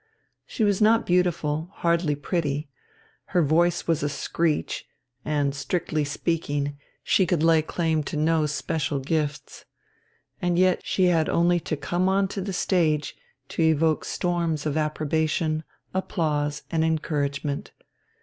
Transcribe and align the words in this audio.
She 0.47 0.63
was 0.63 0.81
not 0.81 1.05
beautiful, 1.05 1.69
hardly 1.73 2.15
pretty, 2.15 2.71
her 3.37 3.43
voice 3.43 3.85
was 3.85 4.01
a 4.01 4.09
screech, 4.09 4.87
and, 5.23 5.53
strictly 5.53 6.03
speaking, 6.03 6.79
she 7.03 7.27
could 7.27 7.43
lay 7.43 7.61
claim 7.61 8.01
to 8.05 8.17
no 8.17 8.47
special 8.47 8.97
gifts. 8.97 9.65
And 10.41 10.57
yet 10.57 10.81
she 10.83 11.05
had 11.05 11.29
only 11.29 11.59
to 11.59 11.77
come 11.77 12.09
on 12.09 12.27
to 12.29 12.41
the 12.41 12.51
stage 12.51 13.15
to 13.49 13.61
evoke 13.61 14.03
storms 14.03 14.65
of 14.65 14.75
approbation, 14.75 15.63
applause, 15.93 16.63
and 16.71 16.83
encouragement. 16.83 17.69